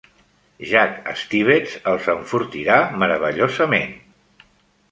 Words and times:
Jack 0.69 1.11
Stivetts 1.23 1.75
els 1.91 2.09
enfortirà 2.15 2.79
meravellosament. 3.05 3.95